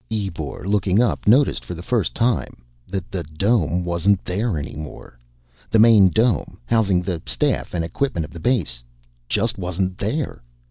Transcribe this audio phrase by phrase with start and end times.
[0.11, 5.19] Ebor, looking up, noticed for the first time that the dome wasn't there any more.
[5.69, 8.81] The main dome, housing the staff and equipment of the base,
[9.29, 10.41] just wasn't there.